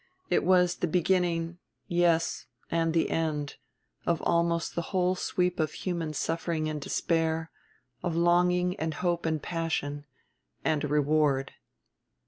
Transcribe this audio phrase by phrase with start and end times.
[0.31, 3.57] It was the beginning, yes, and the end,
[4.07, 7.51] of almost the whole sweep of human suffering and despair,
[8.01, 10.05] of longing and hope and passion,
[10.65, 11.51] and a reward.